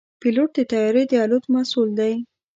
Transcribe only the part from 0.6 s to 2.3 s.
طیارې د الوت مسؤل دی.